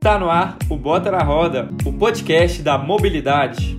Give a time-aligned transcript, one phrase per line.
[0.00, 3.76] Tá no ar o Bota na Roda, o podcast da mobilidade.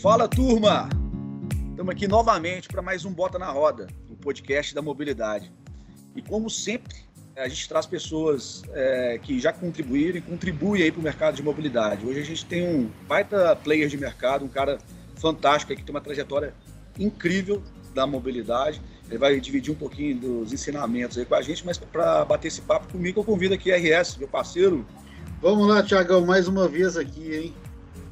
[0.00, 0.88] Fala turma!
[1.70, 5.52] Estamos aqui novamente para mais um Bota na Roda, o podcast da mobilidade.
[6.16, 6.96] E como sempre,
[7.36, 11.42] a gente traz pessoas é, que já contribuíram e contribuem aí para o mercado de
[11.42, 12.06] mobilidade.
[12.06, 14.78] Hoje a gente tem um baita player de mercado, um cara
[15.16, 16.54] fantástico que tem uma trajetória
[16.98, 17.62] incrível
[17.94, 18.80] da mobilidade.
[19.08, 22.60] Ele vai dividir um pouquinho dos ensinamentos aí com a gente, mas para bater esse
[22.60, 24.86] papo comigo, eu convido aqui a RS, meu parceiro.
[25.40, 27.54] Vamos lá, Tiagão, mais uma vez aqui, hein?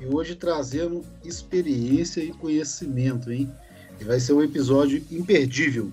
[0.00, 3.50] E hoje trazendo experiência e conhecimento, hein?
[4.00, 5.92] E vai ser um episódio imperdível.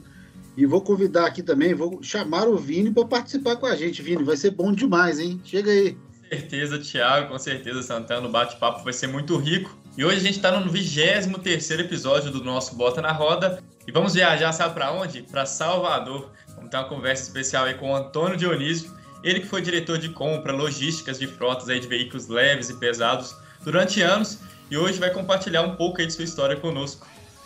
[0.55, 4.01] E vou convidar aqui também, vou chamar o Vini para participar com a gente.
[4.01, 5.41] Vini, vai ser bom demais, hein?
[5.43, 5.93] Chega aí.
[5.93, 8.27] Com certeza, Thiago, com certeza, Santana.
[8.27, 9.75] O bate-papo vai ser muito rico.
[9.97, 13.63] E hoje a gente está no 23 episódio do nosso Bota na Roda.
[13.85, 15.23] E vamos viajar, sabe para onde?
[15.23, 16.31] Para Salvador.
[16.55, 18.91] Vamos ter uma conversa especial aí com o Antônio Dionísio.
[19.21, 23.35] Ele que foi diretor de compra, logísticas de frotas aí de veículos leves e pesados
[23.61, 24.39] durante anos.
[24.71, 27.05] E hoje vai compartilhar um pouco aí de sua história conosco.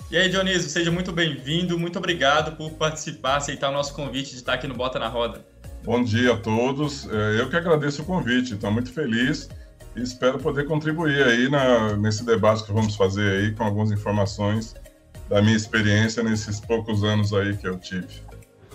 [0.10, 1.78] E aí, Dionísio, seja muito bem-vindo.
[1.78, 5.44] Muito obrigado por participar, aceitar o nosso convite de estar aqui no Bota na Roda.
[5.84, 7.08] Bom dia a todos.
[7.10, 8.54] É, eu que agradeço o convite.
[8.54, 9.50] Estou muito feliz
[9.96, 14.76] e espero poder contribuir aí na, nesse debate que vamos fazer aí com algumas informações
[15.30, 18.08] da minha experiência nesses poucos anos aí que eu tive.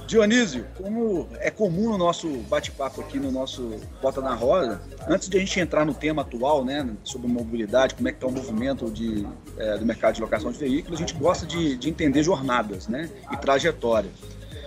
[0.06, 5.36] Dionísio, como é comum no nosso bate-papo aqui no nosso Bota na Roda, antes de
[5.36, 8.90] a gente entrar no tema atual, né, sobre mobilidade, como é que está o movimento
[8.90, 12.88] de, é, do mercado de locação de veículos, a gente gosta de, de entender jornadas,
[12.88, 14.10] né, e trajetória.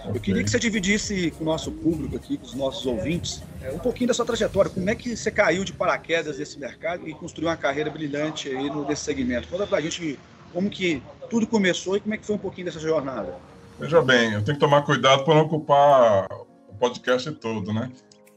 [0.08, 3.72] Eu queria que você dividisse com o nosso público aqui, com os nossos ouvintes, é,
[3.72, 4.70] um pouquinho da sua trajetória.
[4.70, 8.70] Como é que você caiu de paraquedas desse mercado e construiu uma carreira brilhante aí
[8.70, 9.48] no, desse segmento?
[9.48, 10.20] Conta pra gente
[10.56, 13.36] como que tudo começou e como é que foi um pouquinho dessa jornada.
[13.78, 16.28] Veja bem, eu tenho que tomar cuidado para não ocupar
[16.70, 17.92] o podcast todo, né?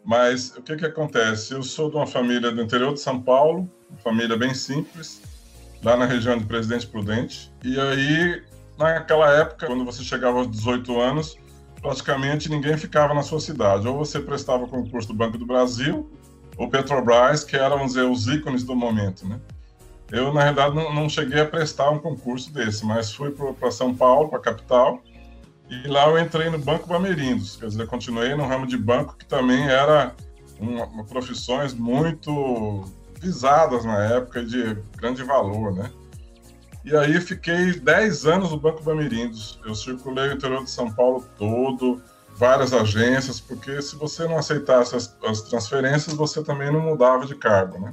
[0.04, 1.54] Mas o que que acontece?
[1.54, 5.22] Eu sou de uma família do interior de São Paulo, uma família bem simples,
[5.80, 7.52] lá na região de Presidente Prudente.
[7.62, 8.42] E aí,
[8.76, 11.38] naquela época, quando você chegava aos 18 anos,
[11.80, 13.86] praticamente ninguém ficava na sua cidade.
[13.86, 16.10] Ou você prestava concurso do Banco do Brasil,
[16.56, 19.38] ou Petrobras, que eram, dizer, os ícones do momento, né?
[20.10, 23.94] Eu, na realidade, não, não cheguei a prestar um concurso desse, mas fui para São
[23.94, 25.02] Paulo, para a capital,
[25.68, 29.26] e lá eu entrei no Banco Bamerindos, quer dizer, continuei no ramo de banco, que
[29.26, 30.14] também era
[30.58, 32.84] uma, uma profissões muito
[33.20, 35.90] visadas na época de grande valor, né?
[36.84, 39.60] E aí fiquei 10 anos no Banco Bamirindos.
[39.66, 42.00] Eu circulei o interior de São Paulo todo,
[42.34, 47.34] várias agências, porque se você não aceitasse as, as transferências, você também não mudava de
[47.34, 47.92] cargo, né?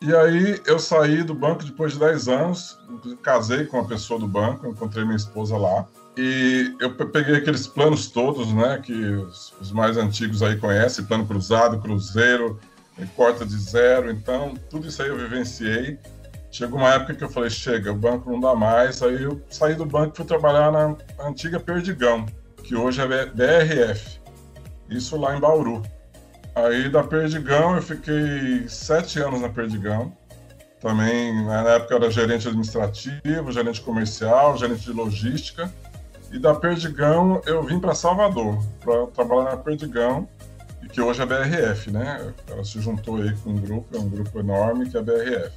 [0.00, 2.78] E aí eu saí do banco depois de 10 anos,
[3.22, 5.86] casei com uma pessoa do banco, encontrei minha esposa lá.
[6.16, 11.26] E eu peguei aqueles planos todos, né, que os, os mais antigos aí conhecem, plano
[11.26, 12.58] cruzado, cruzeiro,
[13.16, 15.98] corta de zero, então tudo isso aí eu vivenciei
[16.50, 19.02] Chegou uma época que eu falei, chega, o banco não dá mais.
[19.02, 22.26] Aí eu saí do banco e fui trabalhar na antiga Perdigão,
[22.62, 24.18] que hoje é BRF.
[24.88, 25.82] Isso lá em Bauru.
[26.64, 30.12] Aí da Perdigão eu fiquei sete anos na Perdigão.
[30.80, 35.72] Também na época eu era gerente administrativo, gerente comercial, gerente de logística.
[36.32, 40.28] E da Perdigão eu vim para Salvador para trabalhar na Perdigão,
[40.92, 42.34] que hoje é BRF, né?
[42.50, 45.52] Ela se juntou aí com um grupo, é um grupo enorme que é a BRF.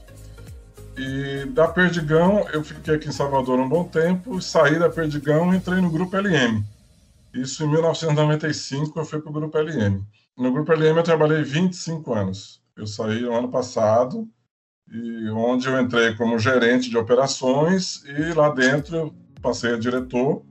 [0.97, 5.57] E da Perdigão, eu fiquei aqui em Salvador um bom tempo, saí da Perdigão e
[5.57, 6.63] entrei no Grupo LM.
[7.34, 10.06] Isso em 1995 eu fui para o Grupo LM.
[10.38, 12.62] No Grupo LM eu trabalhei 25 anos.
[12.75, 14.28] Eu saí no ano passado,
[14.92, 20.44] e onde eu entrei como gerente de operações e lá dentro eu passei a diretor.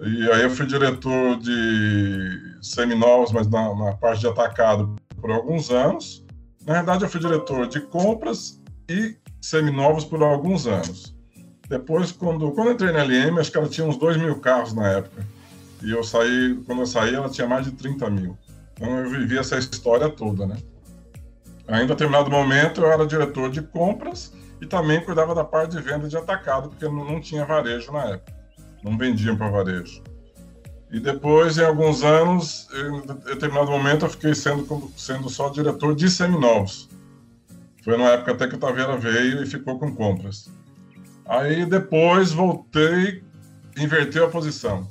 [0.00, 5.70] E aí eu fui diretor de seminovos, mas na, na parte de atacado por alguns
[5.70, 6.24] anos.
[6.64, 11.14] Na verdade eu fui diretor de compras e seminovos por alguns anos.
[11.68, 14.72] Depois, quando, quando eu entrei na LM, acho que ela tinha uns 2 mil carros
[14.72, 15.26] na época.
[15.82, 18.36] E eu saí, quando eu saí, ela tinha mais de 30 mil.
[18.74, 20.56] Então eu vivi essa história toda, né?
[21.68, 25.82] Ainda em determinado momento, eu era diretor de compras e também cuidava da parte de
[25.82, 28.32] venda de atacado, porque não, não tinha varejo na época.
[28.82, 30.02] Não vendiam para varejo.
[30.90, 36.10] E depois, em alguns anos, em determinado momento, eu fiquei sendo, sendo só diretor de
[36.10, 36.90] seminovos.
[37.82, 40.50] Foi na época até que o Taveira veio e ficou com compras.
[41.24, 43.24] Aí depois voltei,
[43.76, 44.86] inverteu a posição.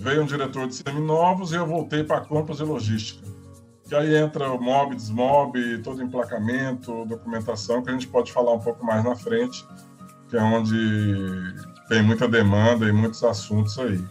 [0.00, 3.22] Veio um diretor de seminovos e eu voltei para compras e logística.
[3.86, 8.60] Que aí entra o MOB, DESMOB, todo emplacamento, documentação, que a gente pode falar um
[8.60, 9.62] pouco mais na frente,
[10.30, 10.74] que é onde
[11.86, 14.02] tem muita demanda e muitos assuntos aí.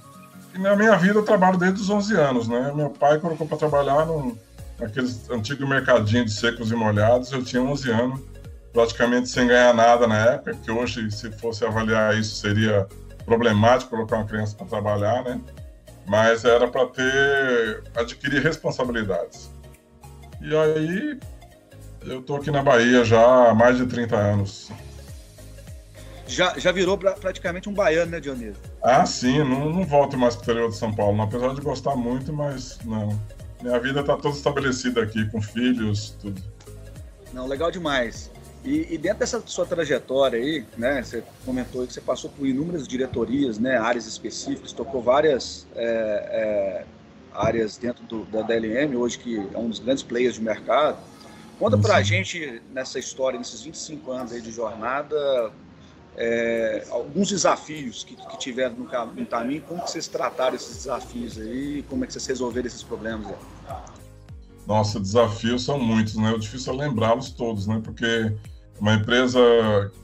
[0.54, 2.72] e na minha vida eu trabalho desde os 11 anos, né?
[2.76, 4.38] Meu pai colocou para trabalhar num,
[4.80, 8.20] naqueles antigos mercadinhos de secos e molhados, eu tinha 11 anos,
[8.72, 12.88] praticamente sem ganhar nada na época, que hoje, se fosse avaliar isso, seria
[13.26, 15.42] problemático colocar uma criança para trabalhar, né?
[16.10, 19.52] Mas era para ter, adquirir responsabilidades.
[20.42, 21.20] E aí,
[22.02, 24.72] eu tô aqui na Bahia já há mais de 30 anos.
[26.26, 28.58] Já, já virou pra, praticamente um baiano, né, Dionísio?
[28.82, 31.62] Ah, sim, não, não volto mais para o interior de São Paulo, não, apesar de
[31.62, 33.10] gostar muito, mas não.
[33.62, 36.42] Minha vida está toda estabelecida aqui, com filhos, tudo.
[37.32, 38.32] Não, legal demais.
[38.64, 42.88] E, e, dentro dessa sua trajetória aí, né, você comentou que você passou por inúmeras
[42.88, 46.86] diretorias, né, áreas específicas, tocou várias é, é,
[47.34, 50.98] áreas dentro do, da DLM, hoje que é um dos grandes players de mercado.
[51.58, 55.52] Conta para a gente, nessa história, nesses 25 anos aí de jornada,
[56.18, 61.40] é, alguns desafios que, que tiveram no, no, caminho, como que vocês trataram esses desafios
[61.40, 63.99] aí, como é que vocês resolveram esses problemas aí?
[64.70, 66.32] Nossa, desafios são muitos, né?
[66.32, 67.82] O difícil é lembrá-los todos, né?
[67.84, 68.32] Porque
[68.80, 69.40] uma empresa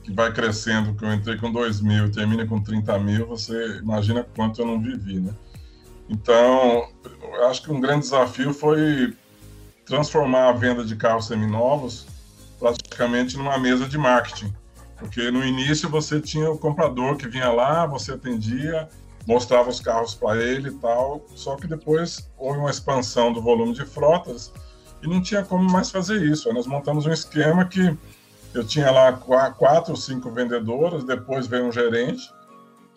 [0.02, 3.78] que vai crescendo, que eu entrei com 2 mil e termina com 30 mil, você
[3.78, 5.32] imagina quanto eu não vivi, né?
[6.08, 6.88] Então,
[7.48, 9.16] acho que um grande desafio foi
[9.84, 12.06] transformar a venda de carros seminovos
[12.58, 14.52] praticamente numa mesa de marketing
[14.96, 18.88] porque no início você tinha o comprador que vinha lá, você atendia,
[19.26, 23.72] mostrava os carros para ele e tal, só que depois houve uma expansão do volume
[23.72, 24.52] de frotas
[25.02, 26.48] e não tinha como mais fazer isso.
[26.48, 27.96] Aí nós montamos um esquema que
[28.54, 32.32] eu tinha lá quatro ou cinco vendedoras, depois veio um gerente,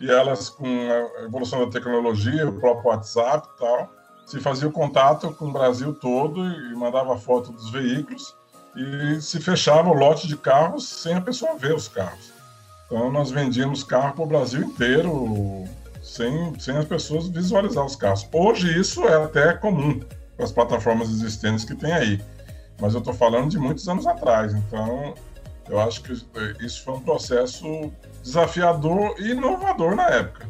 [0.00, 3.90] e elas, com a evolução da tecnologia, o próprio WhatsApp e tal,
[4.24, 8.34] se fazia o contato com o Brasil todo e mandava foto dos veículos
[8.76, 12.32] e se fechava o lote de carros sem a pessoa ver os carros.
[12.86, 15.64] Então nós vendíamos carro para o Brasil inteiro
[16.10, 18.28] sem, sem as pessoas visualizar os carros.
[18.32, 20.00] Hoje isso é até comum
[20.36, 22.20] com as plataformas existentes que tem aí,
[22.80, 24.52] mas eu estou falando de muitos anos atrás.
[24.52, 25.14] Então
[25.68, 26.12] eu acho que
[26.60, 27.92] isso foi um processo
[28.22, 30.48] desafiador e inovador na época.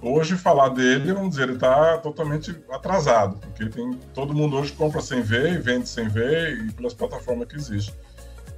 [0.00, 5.00] Hoje, falar dele, vamos dizer, ele está totalmente atrasado, porque tem, todo mundo hoje compra
[5.00, 7.94] sem ver e vende sem ver e pelas plataformas que existem.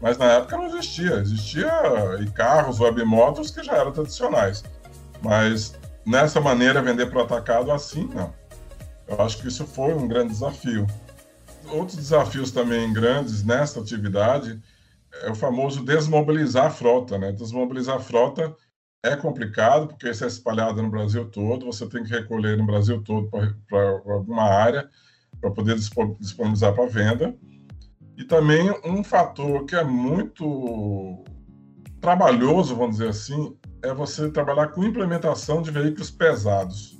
[0.00, 1.14] Mas na época não existia.
[1.14, 1.72] Existia
[2.20, 4.62] e carros, webmotos que já eram tradicionais.
[5.22, 5.74] Mas
[6.08, 8.32] nessa maneira, vender para atacado assim, não.
[9.06, 10.86] Eu acho que isso foi um grande desafio.
[11.70, 14.60] Outros desafios também grandes nessa atividade
[15.22, 17.32] é o famoso desmobilizar a frota, né?
[17.32, 18.54] Desmobilizar a frota
[19.02, 23.02] é complicado, porque isso é espalhado no Brasil todo, você tem que recolher no Brasil
[23.02, 23.28] todo
[23.68, 24.88] para alguma área
[25.40, 27.36] para poder disponibilizar para venda.
[28.16, 31.22] E também um fator que é muito
[32.00, 36.98] trabalhoso, vamos dizer assim, é você trabalhar com implementação de veículos pesados.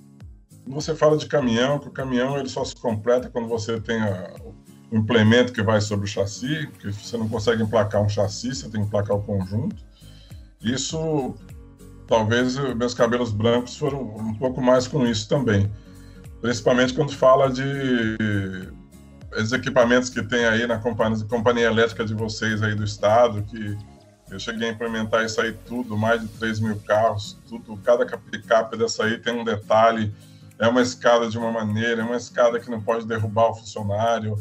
[0.65, 4.01] Quando você fala de caminhão, que o caminhão ele só se completa quando você tem
[4.01, 4.35] a,
[4.91, 8.69] o implemento que vai sobre o chassi, porque você não consegue emplacar um chassi, você
[8.69, 9.77] tem que emplacar o conjunto.
[10.63, 11.35] Isso
[12.07, 15.71] talvez meus cabelos brancos foram um pouco mais com isso também.
[16.41, 17.65] Principalmente quando fala de
[19.37, 23.77] os equipamentos que tem aí na companhia, companhia elétrica de vocês aí do estado, que
[24.31, 28.77] eu cheguei a implementar isso aí tudo, mais de 3 mil carros, tudo, cada picape
[28.77, 30.15] dessa aí tem um detalhe,
[30.59, 34.37] é uma escada de uma maneira, é uma escada que não pode derrubar o funcionário.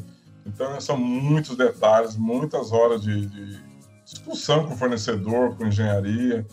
[0.46, 3.60] Então, são muitos detalhes, muitas horas de, de
[4.04, 6.46] discussão com o fornecedor, com engenharia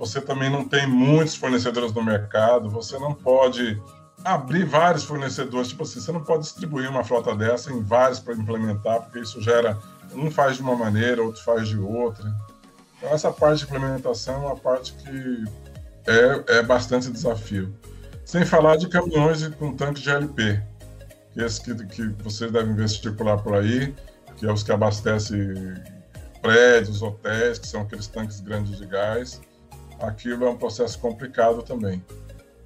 [0.00, 3.78] você também não tem muitos fornecedores no mercado, você não pode
[4.24, 8.32] abrir vários fornecedores, tipo assim, você não pode distribuir uma frota dessa em vários para
[8.32, 9.78] implementar, porque isso gera,
[10.14, 12.34] um faz de uma maneira, outro faz de outra.
[13.00, 15.44] Então essa parte de implementação é uma parte que
[16.06, 17.74] é, é bastante desafio.
[18.24, 20.62] Sem falar de caminhões com tanque de LP,
[21.32, 23.94] que, esse que, que vocês devem ver circular por aí,
[24.36, 25.54] que é os que abastecem
[26.40, 29.40] prédios, hotéis, que são aqueles tanques grandes de gás
[30.00, 32.02] aquilo é um processo complicado também.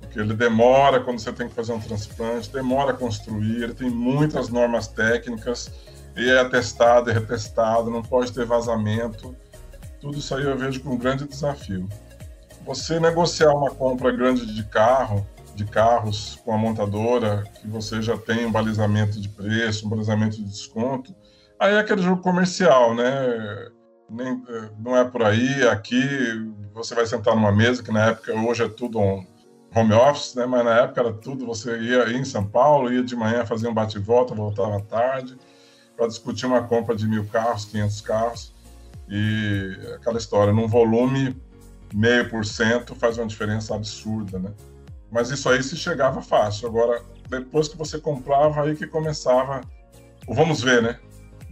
[0.01, 3.91] Porque ele demora quando você tem que fazer um transplante, demora a construir, ele tem
[3.91, 5.71] muitas normas técnicas,
[6.17, 9.37] e é atestado, é retestado, não pode ter vazamento.
[10.05, 11.89] Tudo isso aí eu vejo como um grande desafio.
[12.67, 18.15] Você negociar uma compra grande de carro, de carros com a montadora, que você já
[18.19, 21.15] tem um balizamento de preço, um balizamento de desconto,
[21.59, 23.71] aí é aquele jogo comercial, né?
[24.11, 24.43] Nem,
[24.79, 25.67] não é por aí.
[25.69, 26.03] Aqui
[26.75, 29.27] você vai sentar numa mesa, que na época, hoje é tudo um
[29.75, 30.45] home office, né?
[30.45, 33.75] mas na época era tudo, você ia em São Paulo, ia de manhã fazer um
[33.75, 35.35] bate-volta, voltava à tarde,
[35.97, 38.54] para discutir uma compra de mil carros, 500 carros,
[39.09, 41.37] e aquela história, num volume
[41.93, 44.53] meio por cento faz uma diferença absurda, né?
[45.11, 46.67] Mas isso aí se chegava fácil.
[46.69, 49.61] Agora, depois que você comprava, aí que começava
[50.29, 50.99] vamos ver, né?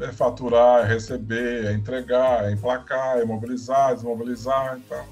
[0.00, 5.04] É faturar, é receber, é entregar, é emplacar, é mobilizar, desmobilizar, então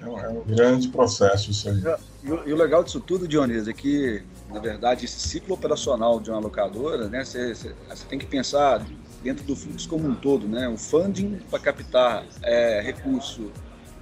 [0.00, 1.82] é um, é grande processo isso aí.
[2.22, 6.30] E, e, o legal disso tudo, Dionísio, é que, na verdade, esse ciclo operacional de
[6.30, 7.74] uma locadora, né, você
[8.08, 8.84] tem que pensar
[9.22, 10.68] dentro do fluxo como um todo, né?
[10.68, 13.50] O funding para captar é, recurso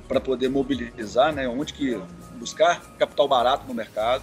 [0.09, 1.49] para poder mobilizar, né?
[1.49, 2.01] Onde que
[2.39, 4.23] buscar capital barato no mercado.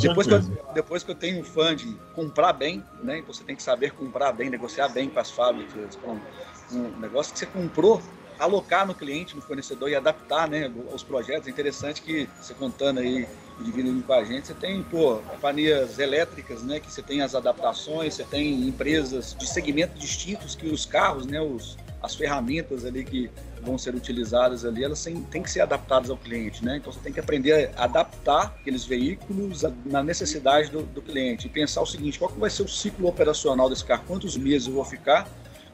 [0.00, 0.40] depois que, eu,
[0.74, 3.18] depois que eu tenho funding, comprar bem, né?
[3.18, 6.18] Então você tem que saber comprar bem, negociar bem com as fábricas, com
[6.72, 8.02] um negócio que você comprou
[8.38, 11.48] alocar no cliente, no fornecedor e adaptar né, aos projetos.
[11.48, 13.26] É interessante que você contando aí
[13.60, 17.34] e dividindo com a gente, você tem pô, companhias elétricas, né, que você tem as
[17.34, 23.04] adaptações, você tem empresas de segmentos distintos que os carros, né, os, as ferramentas ali
[23.04, 23.30] que
[23.60, 26.76] vão ser utilizadas ali, elas têm, têm que ser adaptadas ao cliente, né?
[26.76, 31.50] Então você tem que aprender a adaptar aqueles veículos na necessidade do, do cliente e
[31.50, 34.04] pensar o seguinte: qual que vai ser o ciclo operacional desse carro?
[34.06, 35.28] Quantos meses eu vou ficar?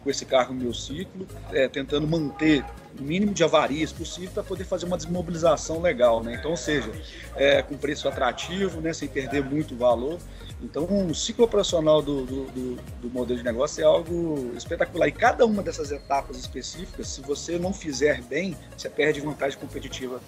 [0.04, 2.62] Com esse carro no meu ciclo, é, tentando manter
[2.98, 6.36] o mínimo de avarias possível para poder fazer uma desmobilização legal, né?
[6.38, 6.92] Então, ou seja,
[7.34, 10.18] é, com preço atrativo, né, sem perder muito valor.
[10.62, 15.08] Então, o ciclo operacional do, do, do, do, modelo de negócio é algo espetacular.
[15.08, 20.20] E cada uma dessas etapas específicas, se você não fizer bem, você perde vantagem competitiva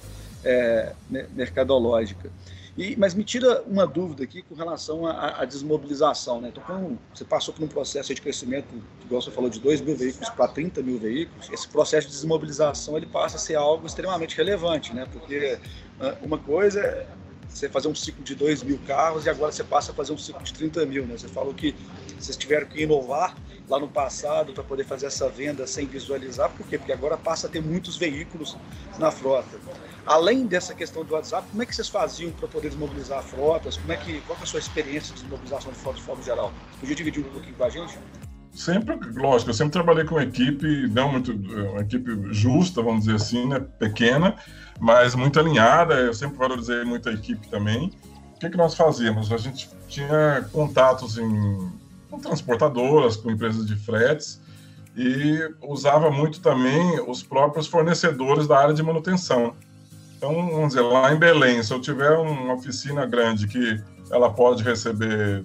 [0.44, 0.92] é,
[1.32, 2.30] mercadológica.
[2.76, 6.40] E, mas me tira uma dúvida aqui com relação à, à desmobilização.
[6.40, 6.48] Né?
[6.48, 8.68] Então, quando você passou por um processo de crescimento,
[9.04, 12.96] igual você falou, de 2 mil veículos para 30 mil veículos, esse processo de desmobilização
[12.96, 15.06] ele passa a ser algo extremamente relevante, né?
[15.10, 15.58] porque
[16.00, 17.06] ah, uma coisa é
[17.48, 20.18] você fazer um ciclo de 2 mil carros e agora você passa a fazer um
[20.18, 21.06] ciclo de 30 mil.
[21.06, 21.16] Né?
[21.16, 21.74] Você falou que
[22.18, 23.34] vocês tiveram que inovar
[23.68, 26.78] lá no passado para poder fazer essa venda sem visualizar, por quê?
[26.78, 28.56] Porque agora passa a ter muitos veículos
[28.98, 29.58] na frota.
[30.06, 33.76] Além dessa questão do WhatsApp, como é que vocês faziam para poder desmobilizar frotas?
[33.76, 36.52] Como é que, qual é a sua experiência de desmobilização de frotas de forma geral?
[36.78, 37.98] Podia dividir um pouquinho com a gente?
[38.52, 43.16] Sempre, lógico, eu sempre trabalhei com uma equipe, não muito, uma equipe justa, vamos dizer
[43.16, 44.36] assim, né, pequena,
[44.78, 47.92] mas muito alinhada, eu sempre valorizei muito a equipe também.
[48.36, 49.32] O que, que nós fazíamos?
[49.32, 51.72] A gente tinha contatos em,
[52.08, 54.40] com transportadoras, com empresas de fretes,
[54.96, 59.54] e usava muito também os próprios fornecedores da área de manutenção.
[60.16, 64.62] Então, vamos dizer, lá em Belém, se eu tiver uma oficina grande que ela pode
[64.62, 65.44] receber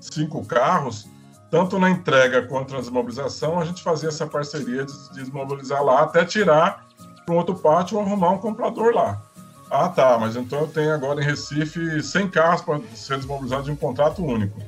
[0.00, 1.06] cinco carros,
[1.50, 6.24] tanto na entrega quanto na desmobilização, a gente fazia essa parceria de desmobilizar lá até
[6.24, 6.86] tirar
[7.24, 9.22] para um outro pátio ou arrumar um comprador lá.
[9.70, 13.72] Ah, tá, mas então eu tenho agora em Recife 100 carros para ser desmobilizado de
[13.72, 14.60] um contrato único.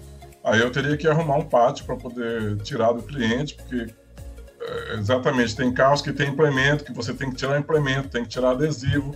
[0.43, 3.95] Aí eu teria que arrumar um pátio para poder tirar do cliente, porque
[4.61, 8.29] é, exatamente tem carros que tem implemento, que você tem que tirar implemento, tem que
[8.29, 9.15] tirar adesivo.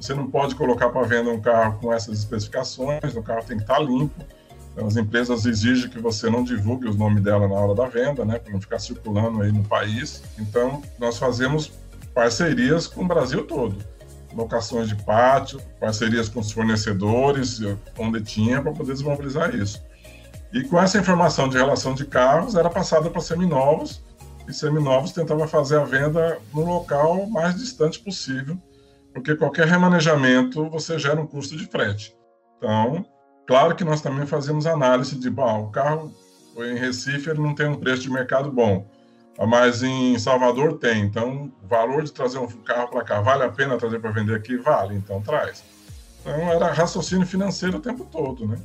[0.00, 3.64] Você não pode colocar para venda um carro com essas especificações, o carro tem que
[3.64, 4.24] estar tá limpo.
[4.72, 8.24] Então, as empresas exigem que você não divulgue os nomes dela na hora da venda,
[8.24, 10.22] né, para não ficar circulando aí no país.
[10.38, 11.70] Então, nós fazemos
[12.14, 13.76] parcerias com o Brasil todo.
[14.32, 17.60] Locações de pátio, parcerias com os fornecedores,
[17.98, 19.82] onde tinha, para poder desmobilizar isso.
[20.52, 24.02] E com essa informação de relação de carros, era passada para seminovos,
[24.48, 28.56] e seminovos tentava fazer a venda no local mais distante possível,
[29.12, 32.16] porque qualquer remanejamento você gera um custo de frete.
[32.56, 33.04] Então,
[33.46, 36.12] claro que nós também fazemos análise de, bom, o carro
[36.58, 38.86] em Recife ele não tem um preço de mercado bom,
[39.48, 41.02] mas em Salvador tem.
[41.02, 44.34] Então, o valor de trazer um carro para cá vale a pena trazer para vender
[44.34, 44.56] aqui?
[44.56, 45.64] Vale, então traz.
[46.20, 48.58] Então, era raciocínio financeiro o tempo todo, né?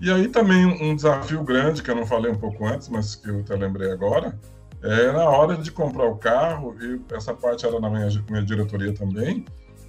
[0.00, 3.28] E aí também um desafio grande, que eu não falei um pouco antes, mas que
[3.28, 4.36] eu até lembrei agora,
[4.82, 8.92] é, na hora de comprar o carro, e essa parte era na minha, minha diretoria
[8.92, 9.44] também,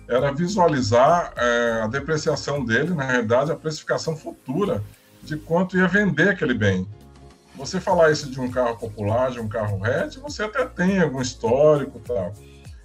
[0.07, 4.83] era visualizar é, a depreciação dele, na realidade, a precificação futura
[5.23, 6.87] de quanto ia vender aquele bem.
[7.55, 11.21] Você falar isso de um carro popular, de um carro hatch, você até tem algum
[11.21, 12.33] histórico tal.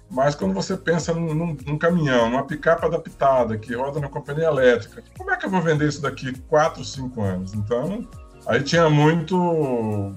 [0.09, 4.45] Mas quando você pensa num, num, num, caminhão, numa picape adaptada que roda na companhia
[4.45, 7.53] elétrica, como é que eu vou vender isso daqui 4, 5 anos?
[7.53, 8.07] Então,
[8.47, 10.15] aí tinha muito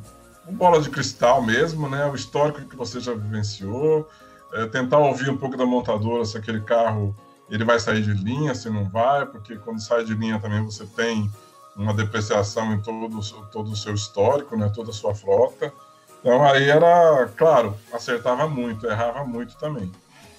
[0.51, 2.07] bola de cristal mesmo, né?
[2.07, 4.09] O histórico que você já vivenciou,
[4.53, 7.15] é, tentar ouvir um pouco da montadora se aquele carro
[7.49, 10.87] ele vai sair de linha, se não vai, porque quando sai de linha também você
[10.87, 11.31] tem
[11.77, 13.21] uma depreciação em todo,
[13.51, 14.71] todo o seu histórico, né?
[14.75, 15.73] Toda a sua frota.
[16.21, 19.91] Então aí era, claro, acertava muito, errava muito também.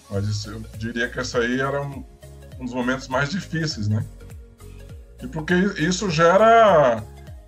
[0.10, 2.06] Mas isso, eu diria que essa aí era um,
[2.60, 4.06] um dos momentos mais difíceis, né?
[5.22, 7.04] E porque isso gera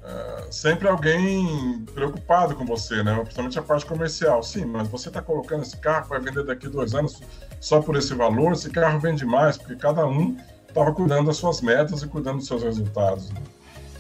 [0.06, 3.16] é, sempre alguém preocupado com você, né?
[3.22, 4.44] Principalmente a parte comercial.
[4.44, 7.22] Sim, mas você está colocando esse carro para vender daqui dois anos
[7.60, 8.54] só por esse valor.
[8.54, 12.48] Esse carro vende mais, porque cada um estava cuidando das suas metas e cuidando dos
[12.48, 13.32] seus resultados.
[13.32, 13.42] Né?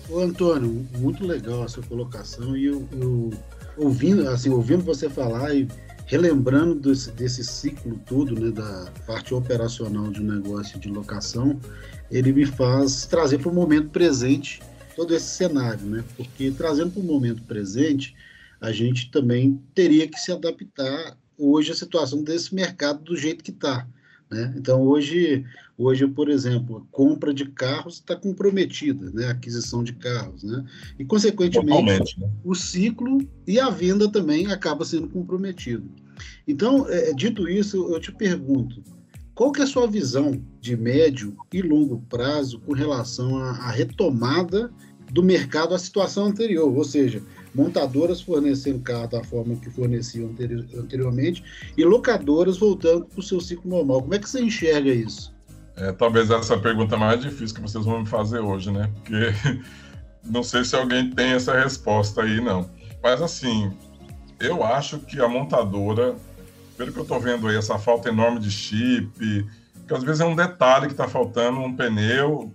[0.10, 3.32] Ô, Antônio, muito legal a sua colocação e eu, eu,
[3.76, 5.68] ouvindo, assim, ouvindo você falar e
[6.06, 11.60] relembrando desse, desse ciclo todo, né, da parte operacional de um negócio de locação,
[12.12, 14.62] ele me faz trazer para o momento presente
[14.96, 16.04] todo esse cenário, né?
[16.16, 18.16] Porque trazendo para o momento presente,
[18.60, 23.52] a gente também teria que se adaptar hoje à situação desse mercado do jeito que
[23.52, 23.88] está.
[24.30, 24.54] Né?
[24.58, 25.46] Então, hoje,
[25.78, 29.28] hoje, por exemplo, a compra de carros está comprometida, né?
[29.28, 30.44] a aquisição de carros.
[30.44, 30.66] Né?
[30.98, 32.30] E, consequentemente, né?
[32.44, 35.90] o ciclo e a venda também acaba sendo comprometido.
[36.48, 38.82] Então, é, dito isso, eu te pergunto,
[39.34, 43.70] qual que é a sua visão de médio e longo prazo com relação à, à
[43.70, 44.72] retomada
[45.12, 46.72] do mercado à situação anterior?
[46.76, 47.22] Ou seja,
[47.54, 50.36] montadoras fornecendo carro da forma que forneciam
[50.78, 51.44] anteriormente
[51.78, 54.02] e locadoras voltando para o seu ciclo normal.
[54.02, 55.34] Como é que você enxerga isso?
[55.78, 58.92] É, talvez essa pergunta mais difícil que vocês vão me fazer hoje, né?
[58.96, 59.34] Porque
[60.24, 62.70] não sei se alguém tem essa resposta aí, não.
[63.04, 63.72] Mas assim,
[64.40, 66.16] eu acho que a montadora,
[66.78, 70.26] pelo que eu estou vendo aí, essa falta enorme de chip, que às vezes é
[70.26, 72.54] um detalhe que está faltando um pneu,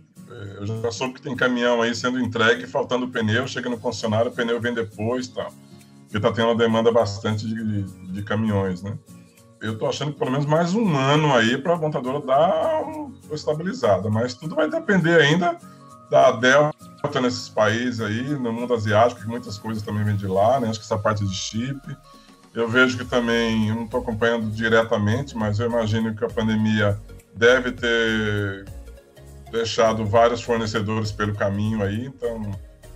[0.59, 4.35] eu já soube que tem caminhão aí sendo entregue, faltando pneu, chega no concessionário, o
[4.35, 5.53] pneu vem depois e tal.
[6.03, 7.83] Porque está tendo uma demanda bastante de,
[8.13, 8.99] de caminhões, né?
[9.61, 13.35] Eu estou achando que pelo menos mais um ano aí para a montadora dar uma
[13.35, 15.59] estabilizada, mas tudo vai depender ainda
[16.11, 20.59] da Delta nesses países aí, no mundo asiático, que muitas coisas também vêm de lá,
[20.59, 20.69] né?
[20.69, 21.81] Acho que essa parte de chip.
[22.53, 26.99] Eu vejo que também, eu não estou acompanhando diretamente, mas eu imagino que a pandemia
[27.35, 28.65] deve ter
[29.51, 32.51] deixado vários fornecedores pelo caminho aí, então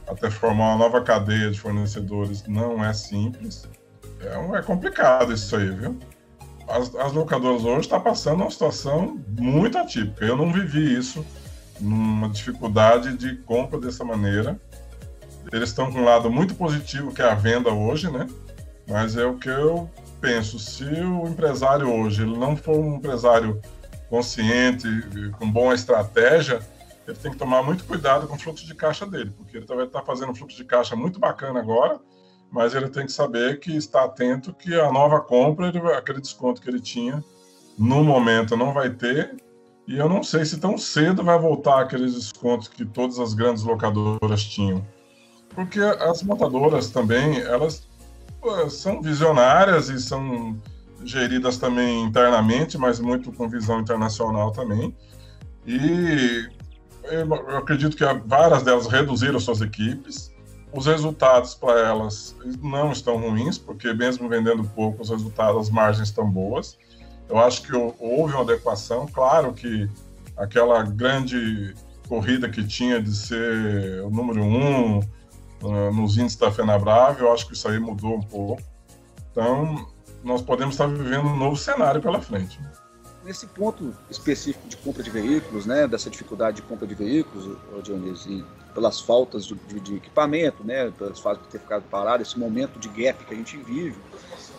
[0.06, 3.68] até formar uma nova cadeia de fornecedores não é simples.
[4.20, 5.98] É, é complicado isso aí, viu?
[6.68, 10.24] As, as locadoras hoje estão tá passando uma situação muito atípica.
[10.24, 11.24] Eu não vivi isso
[11.80, 14.58] numa dificuldade de compra dessa maneira.
[15.52, 18.26] Eles estão com um lado muito positivo, que é a venda hoje, né?
[18.88, 19.90] Mas é o que eu
[20.20, 20.58] penso.
[20.58, 23.60] Se o empresário hoje ele não for um empresário
[24.14, 24.86] consciente,
[25.40, 26.60] com boa estratégia,
[27.04, 29.86] ele tem que tomar muito cuidado com o fluxo de caixa dele, porque ele vai
[29.86, 31.98] estar fazendo um fluxo de caixa muito bacana agora,
[32.48, 36.62] mas ele tem que saber que está atento que a nova compra, ele, aquele desconto
[36.62, 37.24] que ele tinha,
[37.76, 39.34] no momento não vai ter,
[39.84, 43.64] e eu não sei se tão cedo vai voltar aqueles descontos que todas as grandes
[43.64, 44.86] locadoras tinham.
[45.56, 47.88] Porque as montadoras também, elas
[48.70, 50.56] são visionárias e são
[51.04, 54.94] geridas também internamente, mas muito com visão internacional também.
[55.66, 56.48] E
[57.04, 60.32] eu acredito que várias delas reduziram suas equipes.
[60.72, 66.08] Os resultados para elas não estão ruins, porque mesmo vendendo pouco, os resultados, as margens
[66.08, 66.76] estão boas.
[67.28, 69.06] Eu acho que houve uma adequação.
[69.06, 69.88] Claro que
[70.36, 71.74] aquela grande
[72.08, 77.46] corrida que tinha de ser o número um uh, nos índices da FenaBrave, eu acho
[77.46, 78.62] que isso aí mudou um pouco.
[79.30, 79.86] Então,
[80.24, 82.58] nós podemos estar vivendo um novo cenário pela frente.
[83.22, 88.44] Nesse ponto específico de compra de veículos, né, dessa dificuldade de compra de veículos, Dionísio,
[88.74, 92.78] pelas faltas de, de, de, equipamento, né, pelas fases de ter ficado parado, esse momento
[92.78, 93.96] de gap que a gente vive,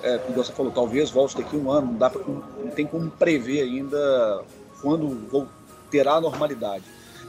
[0.01, 2.88] é, como você falou, talvez volte daqui a um ano, não, dá pra, não tem
[2.88, 4.43] como prever ainda
[4.82, 5.47] quando
[5.91, 6.84] terá a normalidade.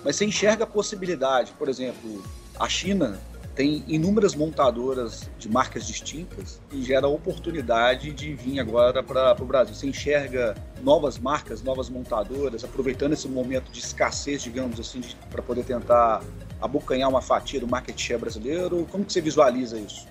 [0.05, 2.22] Mas você enxerga a possibilidade, por exemplo,
[2.59, 3.18] a China
[3.56, 9.74] tem inúmeras montadoras de marcas distintas e gera oportunidade de vir agora para o Brasil.
[9.74, 15.64] Você enxerga novas marcas, novas montadoras, aproveitando esse momento de escassez, digamos assim, para poder
[15.64, 16.22] tentar
[16.60, 18.86] abocanhar uma fatia do market share brasileiro?
[18.92, 20.06] Como que você visualiza isso?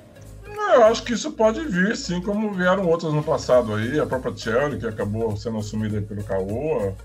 [0.73, 4.35] Eu acho que isso pode vir, sim, como vieram outras no passado aí, a própria
[4.35, 6.95] Cherry, que acabou sendo assumida pelo Caoa,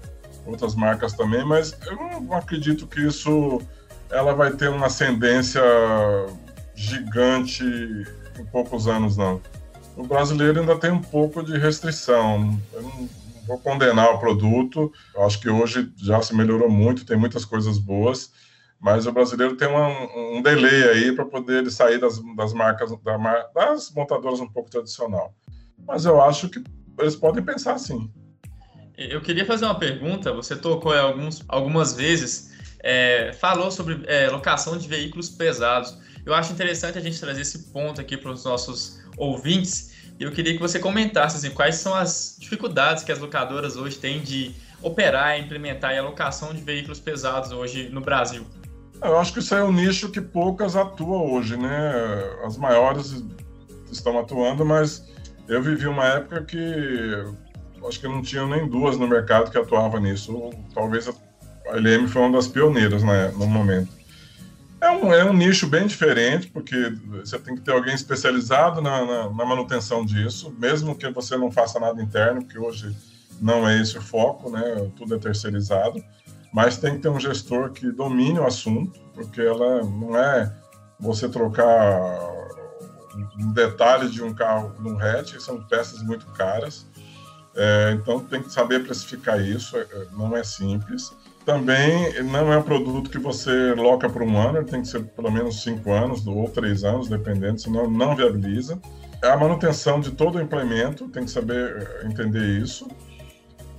[0.46, 3.61] outras marcas também, mas eu não acredito que isso
[4.11, 5.62] ela vai ter uma ascendência
[6.75, 9.40] gigante em poucos anos, não.
[9.96, 12.59] O brasileiro ainda tem um pouco de restrição.
[12.73, 13.09] Eu não
[13.46, 14.92] vou condenar o produto.
[15.14, 18.33] Eu acho que hoje já se melhorou muito, tem muitas coisas boas,
[18.81, 23.49] mas o brasileiro tem um, um delay aí para poder sair das, das marcas, da,
[23.55, 25.35] das montadoras um pouco tradicional.
[25.87, 26.62] Mas eu acho que
[26.99, 28.11] eles podem pensar assim.
[28.96, 30.33] Eu queria fazer uma pergunta.
[30.33, 32.50] Você tocou alguns, algumas vezes
[32.83, 35.97] é, falou sobre é, locação de veículos pesados.
[36.25, 39.90] Eu acho interessante a gente trazer esse ponto aqui para os nossos ouvintes.
[40.19, 43.97] E eu queria que você comentasse assim, quais são as dificuldades que as locadoras hoje
[43.97, 48.47] têm de operar e implementar a locação de veículos pesados hoje no Brasil.
[49.03, 51.93] Eu acho que isso é um nicho que poucas atuam hoje, né?
[52.45, 53.25] As maiores
[53.90, 55.11] estão atuando, mas
[55.49, 56.59] eu vivi uma época que
[57.88, 60.51] acho que não tinha nem duas no mercado que atuavam nisso.
[60.75, 61.09] Talvez
[61.73, 64.01] a LM foi uma das pioneiras né, no momento.
[64.81, 69.05] É um, é um nicho bem diferente, porque você tem que ter alguém especializado na,
[69.05, 72.97] na, na, manutenção disso, mesmo que você não faça nada interno, que hoje
[73.41, 74.91] não é esse o foco, né?
[74.97, 76.03] Tudo é terceirizado.
[76.53, 80.53] Mas tem que ter um gestor que domine o assunto, porque ela não é
[80.99, 82.01] você trocar
[83.39, 86.87] um detalhe de um carro num hatch, são peças muito caras.
[87.55, 91.13] É, então tem que saber precificar isso, é, não é simples.
[91.44, 95.31] Também não é um produto que você loca por um ano, tem que ser pelo
[95.31, 98.79] menos cinco anos ou três anos, dependendo, senão não viabiliza.
[99.22, 102.88] A manutenção de todo o implemento, tem que saber eh, entender isso.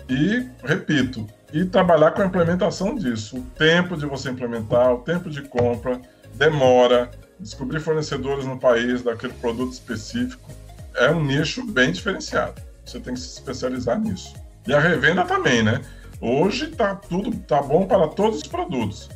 [0.10, 3.38] E, repito, e trabalhar com a implementação disso.
[3.38, 6.02] O tempo de você implementar, o tempo de compra,
[6.36, 10.50] demora, descobrir fornecedores no país daquele produto específico.
[10.96, 12.62] É um nicho bem diferenciado.
[12.86, 14.34] Você tem que se especializar nisso.
[14.68, 15.82] E a revenda também, né?
[16.22, 19.10] Hoje tá tudo tá bom para todos os produtos.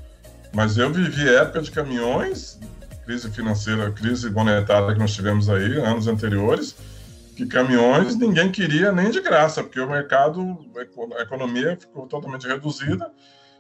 [0.52, 2.60] Mas eu vivi época de caminhões,
[3.06, 6.76] crise financeira, crise monetária que nós tivemos aí anos anteriores,
[7.36, 10.58] que caminhões ninguém queria nem de graça, porque o mercado,
[11.18, 13.12] a economia ficou totalmente reduzida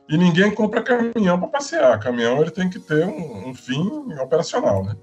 [0.09, 1.99] e ninguém compra caminhão para passear.
[1.99, 3.87] Caminhão ele tem que ter um, um fim
[4.19, 4.95] operacional, né?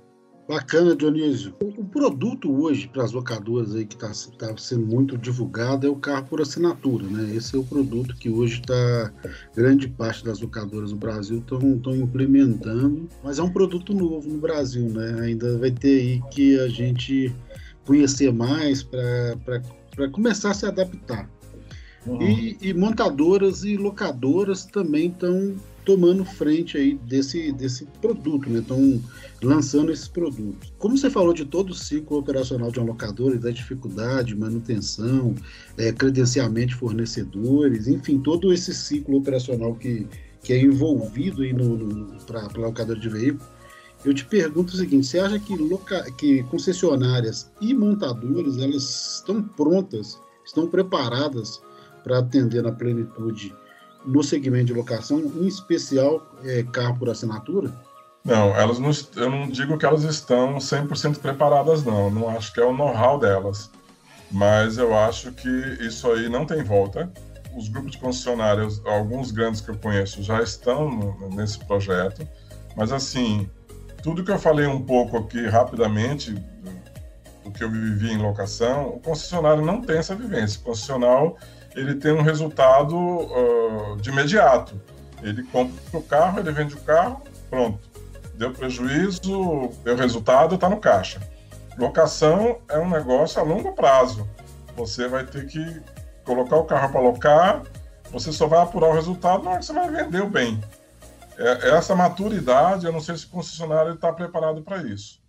[0.48, 1.54] Bacana, Dionísio.
[1.60, 5.94] O produto hoje para as locadoras aí que está tá sendo muito divulgado é o
[5.94, 7.34] carro por assinatura, né?
[7.34, 9.12] Esse é o produto que hoje está
[9.54, 14.88] grande parte das locadoras do Brasil estão implementando, mas é um produto novo no Brasil,
[14.88, 15.20] né?
[15.20, 17.32] Ainda vai ter aí que a gente
[17.86, 21.30] conhecer mais para começar a se adaptar.
[22.04, 22.20] Uhum.
[22.20, 28.60] E, e, montadoras e locadoras também estão tomando frente aí desse, desse produto, né?
[28.60, 29.00] Estão
[29.42, 30.72] lançando esses produtos.
[30.78, 35.34] Como você falou de todo o ciclo operacional de um locador e da dificuldade, manutenção,
[35.76, 40.06] é, credenciamento de fornecedores, enfim, todo esse ciclo operacional que,
[40.42, 43.48] que é envolvido aí no, no para locador de veículo,
[44.04, 46.10] eu te pergunto o seguinte: você acha que, loca...
[46.12, 51.60] que concessionárias e montadoras elas estão prontas, estão preparadas
[52.04, 53.54] para atender na plenitude
[54.04, 57.72] no segmento de locação, em especial é, carro por assinatura?
[58.24, 62.10] Não, elas não, eu não digo que elas estão 100% preparadas, não.
[62.10, 63.70] Não acho que é o know-how delas.
[64.30, 65.48] Mas eu acho que
[65.80, 67.10] isso aí não tem volta.
[67.56, 72.26] Os grupos de concessionários, alguns grandes que eu conheço, já estão nesse projeto.
[72.76, 73.50] Mas, assim,
[74.02, 76.32] tudo que eu falei um pouco aqui rapidamente,
[77.44, 80.60] do que eu vivi em locação, o concessionário não tem essa vivência.
[80.60, 81.34] O concessionário
[81.74, 84.80] ele tem um resultado uh, de imediato.
[85.22, 87.78] Ele compra o carro, ele vende o carro, pronto.
[88.34, 91.20] Deu prejuízo, deu resultado, está no caixa.
[91.78, 94.28] Locação é um negócio a longo prazo.
[94.76, 95.80] Você vai ter que
[96.24, 97.62] colocar o carro para locar,
[98.10, 100.62] você só vai apurar o resultado na hora que você vai vender o bem.
[101.38, 105.21] É, essa maturidade, eu não sei se o concessionário está preparado para isso.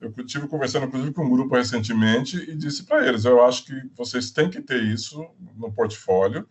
[0.00, 3.74] Eu tive conversando, inclusive, com um grupo recentemente e disse para eles: eu acho que
[3.96, 6.46] vocês têm que ter isso no portfólio,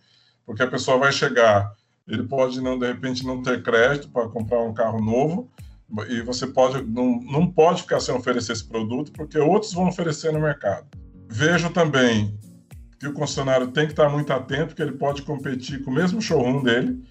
[0.45, 1.73] porque a pessoa vai chegar,
[2.07, 5.49] ele pode não, de repente, não ter crédito para comprar um carro novo,
[6.09, 10.33] e você pode não, não pode ficar sem oferecer esse produto, porque outros vão oferecer
[10.33, 10.85] no mercado.
[11.29, 12.37] Vejo também
[12.99, 16.21] que o concessionário tem que estar muito atento, que ele pode competir com o mesmo
[16.21, 17.01] showroom dele,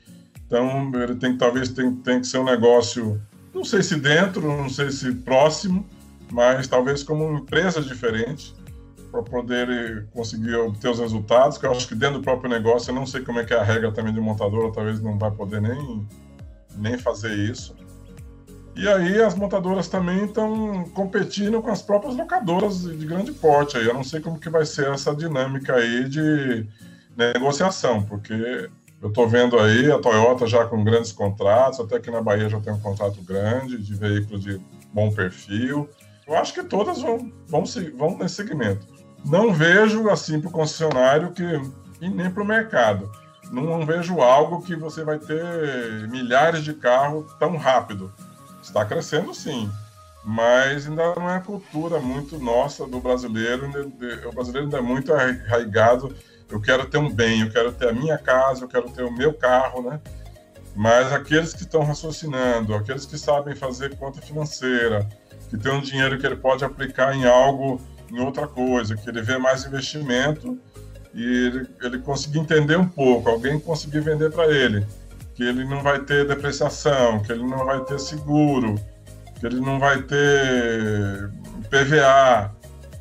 [0.46, 3.20] então ele tem talvez tem, tem que ser um negócio,
[3.55, 5.87] não sei se dentro, não sei se próximo,
[6.33, 8.55] mas talvez como uma empresa diferente
[9.11, 12.95] para poder conseguir obter os resultados, que eu acho que dentro do próprio negócio, eu
[12.95, 15.61] não sei como é que é a regra também de montadora, talvez não vai poder
[15.61, 16.07] nem,
[16.77, 17.75] nem fazer isso.
[18.77, 23.87] E aí as montadoras também estão competindo com as próprias locadoras de grande porte aí.
[23.87, 26.67] Eu não sei como que vai ser essa dinâmica aí de
[27.17, 28.69] negociação, porque
[29.01, 32.61] eu estou vendo aí a Toyota já com grandes contratos, até aqui na Bahia já
[32.61, 34.61] tem um contrato grande de veículos de
[34.93, 35.89] bom perfil.
[36.27, 37.65] Eu acho que todas vão, vão,
[37.97, 38.87] vão nesse segmento.
[39.25, 41.43] Não vejo assim para o concessionário que,
[42.01, 43.11] e nem para o mercado.
[43.51, 48.12] Não vejo algo que você vai ter milhares de carros tão rápido.
[48.61, 49.71] Está crescendo sim,
[50.25, 53.71] mas ainda não é cultura muito nossa do brasileiro.
[54.29, 56.15] O brasileiro ainda é muito arraigado.
[56.51, 59.12] Eu quero ter um bem, eu quero ter a minha casa, eu quero ter o
[59.12, 60.01] meu carro, né?
[60.75, 65.09] Mas aqueles que estão raciocinando, aqueles que sabem fazer conta financeira,
[65.48, 67.80] que tem um dinheiro que ele pode aplicar em algo,
[68.11, 70.59] em outra coisa, que ele vê mais investimento
[71.14, 74.87] e ele, ele conseguir entender um pouco, alguém conseguir vender para ele,
[75.35, 78.74] que ele não vai ter depreciação, que ele não vai ter seguro,
[79.38, 81.30] que ele não vai ter
[81.70, 82.54] PVA,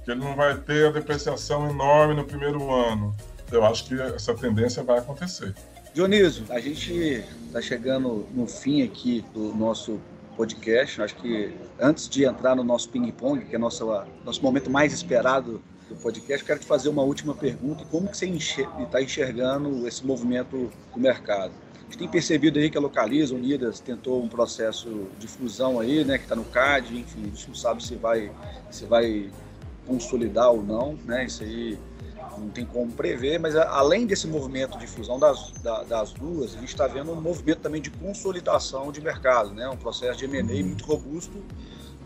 [0.04, 3.16] que ele não vai ter a depreciação enorme no primeiro ano.
[3.52, 5.54] Eu acho que essa tendência vai acontecer.
[5.94, 10.00] Dionísio, a gente está chegando no fim aqui do nosso
[10.36, 11.02] podcast.
[11.02, 13.86] Acho que antes de entrar no nosso ping-pong, que é nosso,
[14.24, 17.86] nosso momento mais esperado do podcast, quero te fazer uma última pergunta.
[17.86, 21.52] Como que você está enxergando esse movimento do mercado?
[21.76, 26.04] A gente tem percebido aí que a Localiza, Unidas, tentou um processo de fusão aí,
[26.04, 28.32] né, que está no CAD, enfim, a gente não sabe se vai,
[28.72, 29.30] se vai
[29.86, 31.78] consolidar ou não, né, isso aí
[32.38, 35.52] não tem como prever, mas além desse movimento de fusão das,
[35.88, 39.68] das duas, a gente está vendo um movimento também de consolidação de mercado, né?
[39.70, 41.44] um processo de M&A muito robusto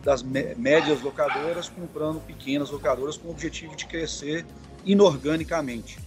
[0.03, 4.45] das médias locadoras comprando pequenas locadoras com o objetivo de crescer
[4.85, 5.99] inorganicamente.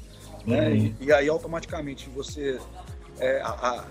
[0.46, 0.68] Né?
[0.68, 0.94] Uhum.
[1.00, 2.58] E, e, aí automaticamente você
[3.18, 3.85] é, a, a,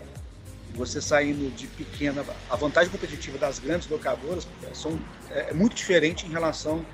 [0.73, 6.25] você saindo de pequena a vantagem competitiva das grandes locadoras são é, é muito diferente
[6.25, 6.85] em relação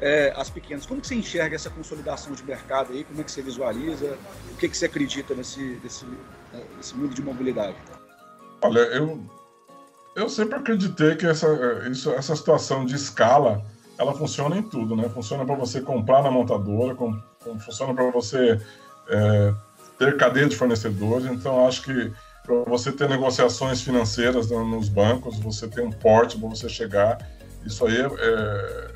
[0.00, 0.86] é, as pequenas.
[0.86, 3.04] Como que você enxerga essa consolidação de mercado aí?
[3.04, 4.16] Como é que você visualiza?
[4.52, 6.06] O que, que você acredita nesse, nesse,
[6.76, 7.76] nesse mundo de mobilidade?
[8.62, 9.22] Olha, eu,
[10.16, 11.48] eu sempre acreditei que essa,
[11.90, 13.64] isso, essa situação de escala
[13.98, 15.10] ela funciona em tudo, né?
[15.10, 18.58] Funciona para você comprar na montadora, com, com, funciona para você
[19.08, 19.54] é,
[19.98, 21.26] ter cadeia de fornecedores.
[21.26, 22.10] Então, acho que
[22.42, 27.18] para você ter negociações financeiras nos bancos, você ter um porte para você chegar,
[27.66, 28.89] isso aí é, é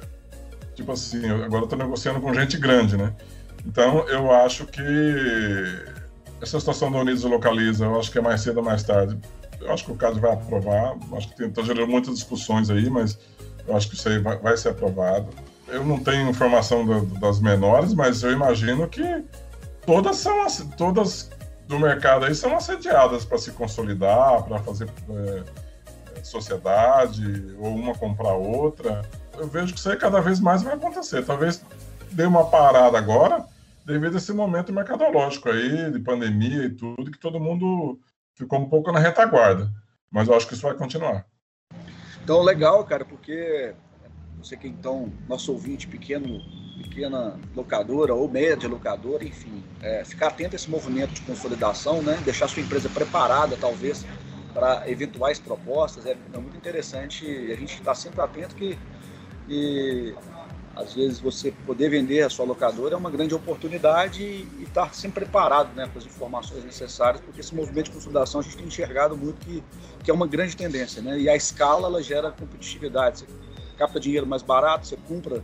[0.75, 3.13] tipo assim, agora eu tô negociando com gente grande, né?
[3.67, 4.83] Então, eu acho que
[6.41, 9.19] essa situação da Unidos localiza, eu acho que é mais cedo ou mais tarde.
[9.61, 13.19] Eu acho que o caso vai aprovar, acho que está gerando muitas discussões aí, mas
[13.67, 15.29] eu acho que isso aí vai, vai ser aprovado.
[15.69, 19.25] Eu não tenho informação do, das menores, mas eu imagino que
[19.87, 20.45] todas são
[20.77, 21.31] todas
[21.67, 28.35] do mercado aí são assediadas para se consolidar, para fazer é, sociedade, ou uma comprar
[28.35, 29.03] outra
[29.39, 31.25] eu vejo que isso aí cada vez mais vai acontecer.
[31.25, 31.65] Talvez
[32.11, 33.45] dê uma parada agora,
[33.85, 37.99] devido a esse momento mercadológico aí, de pandemia e tudo, que todo mundo
[38.35, 39.71] ficou um pouco na retaguarda.
[40.11, 41.27] Mas eu acho que isso vai continuar.
[42.23, 43.75] Então, legal, cara, porque
[44.39, 46.41] você que então, nosso ouvinte pequeno,
[46.83, 52.21] pequena locadora ou média locadora, enfim, é, ficar atento a esse movimento de consolidação, né?
[52.25, 54.07] Deixar sua empresa preparada, talvez,
[54.53, 56.07] para eventuais propostas.
[56.07, 58.79] É, é muito interessante a gente estar sempre atento que
[59.49, 60.15] e
[60.77, 65.25] às vezes você poder vender a sua locadora é uma grande oportunidade e estar sempre
[65.25, 69.17] preparado né, com as informações necessárias, porque esse movimento de consolidação a gente tem enxergado
[69.17, 69.63] muito que,
[70.03, 71.01] que é uma grande tendência.
[71.01, 71.21] Né?
[71.21, 73.21] E a escala ela gera competitividade.
[73.21, 73.27] Você
[73.79, 75.43] capta dinheiro mais barato, você compra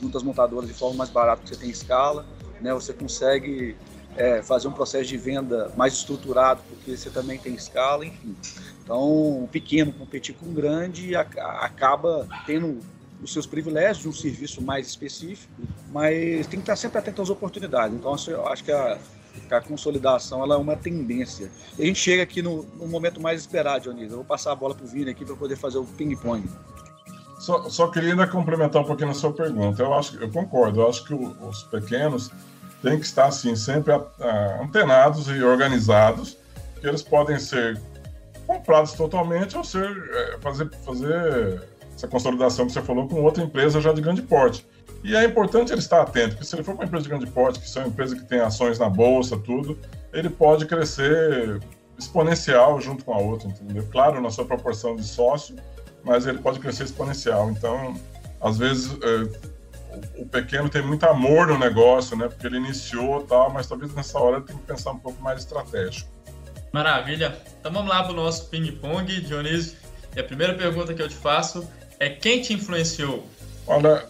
[0.00, 2.26] muitas montadoras de forma mais barata porque você tem escala,
[2.60, 2.74] né?
[2.74, 3.76] você consegue
[4.16, 8.34] é, fazer um processo de venda mais estruturado porque você também tem escala, enfim.
[8.82, 12.80] Então, o pequeno competir com o grande acaba tendo
[13.22, 15.52] os seus privilégios, um serviço mais específico,
[15.92, 17.96] mas tem que estar sempre atento às oportunidades.
[17.96, 18.98] Então, eu acho que a,
[19.50, 21.50] a consolidação ela é uma tendência.
[21.78, 24.10] E a gente chega aqui no, no momento mais esperado, Dionísio.
[24.10, 26.48] Eu vou passar a bola para o Vini aqui para poder fazer o ping-pong.
[27.38, 29.82] Só, só, queria ainda complementar um pouquinho a sua pergunta.
[29.82, 30.80] Eu acho, eu concordo.
[30.80, 32.30] Eu acho que o, os pequenos
[32.82, 36.36] têm que estar assim sempre a, a, antenados e organizados,
[36.80, 37.80] que eles podem ser
[38.46, 43.80] comprados totalmente ou ser é, fazer fazer essa consolidação que você falou com outra empresa
[43.80, 44.66] já de grande porte.
[45.04, 47.58] E é importante ele estar atento, porque se ele for uma empresa de grande porte,
[47.58, 49.78] que são empresas que têm ações na bolsa, tudo,
[50.12, 51.60] ele pode crescer
[51.98, 53.86] exponencial junto com a outra, entendeu?
[53.90, 55.56] Claro, na sua proporção de sócio,
[56.04, 57.50] mas ele pode crescer exponencial.
[57.50, 57.94] Então,
[58.40, 59.52] às vezes, é,
[60.16, 62.28] o pequeno tem muito amor no negócio, né?
[62.28, 65.40] Porque ele iniciou tal, mas talvez nessa hora ele tem que pensar um pouco mais
[65.40, 66.10] estratégico.
[66.72, 67.36] Maravilha.
[67.60, 69.76] Então vamos lá para o nosso ping-pong, Dionísio.
[70.16, 71.68] E a primeira pergunta que eu te faço
[72.02, 73.24] é quem te influenciou?
[73.64, 74.04] Olha,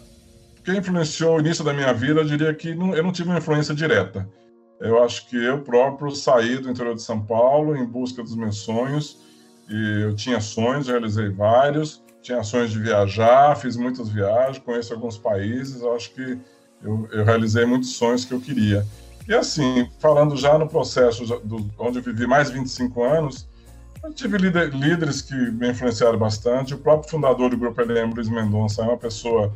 [0.65, 3.37] quem influenciou o início da minha vida, eu diria que não, eu não tive uma
[3.37, 4.27] influência direta.
[4.81, 8.57] Eu acho que eu próprio saí do interior de São Paulo em busca dos meus
[8.57, 9.19] sonhos.
[9.69, 12.03] E eu tinha sonhos, realizei vários.
[12.23, 15.83] Tinha sonhos de viajar, fiz muitas viagens, conheço alguns países.
[15.83, 16.39] Eu acho que
[16.81, 18.83] eu, eu realizei muitos sonhos que eu queria.
[19.27, 23.47] E assim, falando já no processo do, onde eu vivi mais de 25 anos,
[24.03, 26.73] eu tive líder, líderes que me influenciaram bastante.
[26.73, 29.53] O próprio fundador do Grupo LM, Luiz Mendonça, é uma pessoa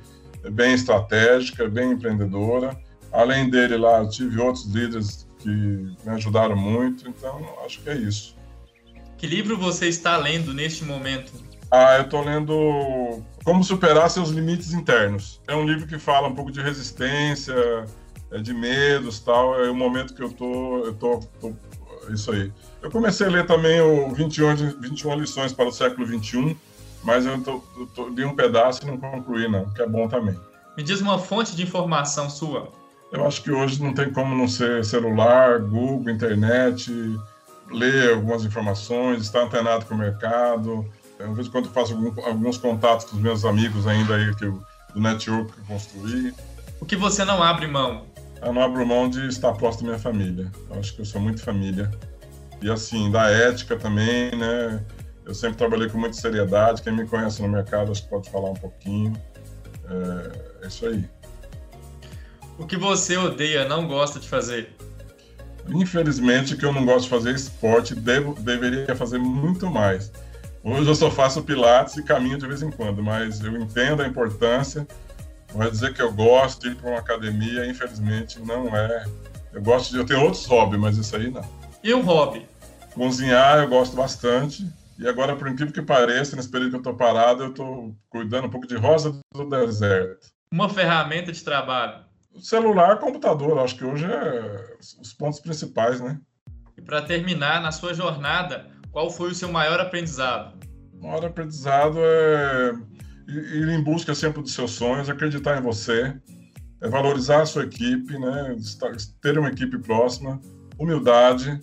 [0.52, 2.78] bem estratégica, bem empreendedora.
[3.12, 7.10] Além dele lá, eu tive outros líderes que me ajudaram muito.
[7.10, 8.36] Então, acho que é isso.
[9.18, 11.34] Que livro você está lendo neste momento?
[11.70, 15.42] Ah, eu estou lendo Como Superar Seus Limites Internos.
[15.48, 17.54] É um livro que fala um pouco de resistência,
[18.32, 19.60] é, de medos tal.
[19.62, 21.54] É o momento que eu tô, eu tô, tô
[22.14, 22.52] isso aí.
[22.88, 26.56] Eu comecei a ler também o 21, 21 lições para o século 21,
[27.04, 30.08] mas eu, tô, eu tô, li um pedaço e não concluí, não, que é bom
[30.08, 30.40] também.
[30.78, 32.72] Me diz uma fonte de informação sua.
[33.12, 36.90] Eu acho que hoje não tem como não ser celular, Google, internet,
[37.70, 40.86] ler algumas informações, estar antenado com o mercado.
[41.20, 44.34] Eu, de vez em quando faço algum, alguns contatos com os meus amigos ainda aí
[44.34, 46.34] que eu, do network que eu construí.
[46.80, 48.06] O que você não abre mão?
[48.42, 50.50] Eu não abro mão de estar próximo da minha família.
[50.70, 51.92] Eu acho que eu sou muito família.
[52.62, 54.84] E assim, da ética também, né?
[55.26, 56.82] Eu sempre trabalhei com muita seriedade.
[56.82, 59.14] Quem me conhece no mercado acho que pode falar um pouquinho.
[59.90, 61.04] É, é isso aí.
[62.58, 64.76] O que você odeia, não gosta de fazer?
[65.70, 70.12] Infelizmente, que eu não gosto de fazer esporte, devo, deveria fazer muito mais.
[70.64, 74.08] Hoje eu só faço pilates e caminho de vez em quando, mas eu entendo a
[74.08, 74.88] importância.
[75.54, 79.06] Vai dizer que eu gosto de ir para uma academia, infelizmente não é.
[79.54, 81.57] Eu gosto de eu ter outros hobbies, mas isso aí não.
[81.88, 82.46] E um hobby?
[82.94, 84.70] Cozinhar eu gosto bastante.
[85.00, 88.48] E agora, por incrível que pareça, nesse período que eu estou parado, eu estou cuidando
[88.48, 90.28] um pouco de rosa do deserto.
[90.52, 92.04] Uma ferramenta de trabalho?
[92.42, 96.20] Celular, computador, acho que hoje é os pontos principais, né?
[96.78, 100.60] E para terminar, na sua jornada, qual foi o seu maior aprendizado?
[100.92, 102.74] O maior aprendizado é
[103.30, 106.14] ir em busca sempre dos seus sonhos, acreditar em você,
[106.82, 108.58] é valorizar a sua equipe, né?
[109.22, 110.38] ter uma equipe próxima,
[110.78, 111.62] humildade,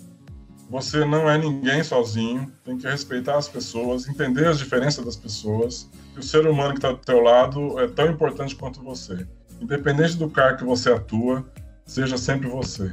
[0.75, 5.89] você não é ninguém sozinho, tem que respeitar as pessoas, entender as diferenças das pessoas.
[6.17, 9.25] E o ser humano que está do teu lado é tão importante quanto você.
[9.61, 11.47] Independente do cargo que você atua,
[11.87, 12.93] seja sempre você.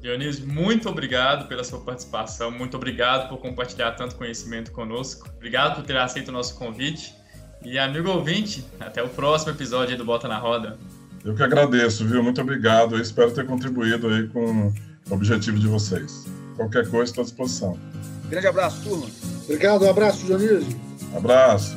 [0.00, 5.84] Dionísio, muito obrigado pela sua participação, muito obrigado por compartilhar tanto conhecimento conosco, obrigado por
[5.84, 7.14] ter aceito o nosso convite.
[7.62, 10.76] E amigo ouvinte, até o próximo episódio do Bota na Roda.
[11.24, 12.24] Eu que agradeço, viu?
[12.24, 12.96] Muito obrigado.
[12.96, 16.39] Eu espero ter contribuído aí com o objetivo de vocês.
[16.60, 17.78] Qualquer coisa, estou à disposição.
[18.28, 19.06] Grande abraço, turma.
[19.44, 20.78] Obrigado, um abraço, Dionísio.
[21.16, 21.74] Abraço.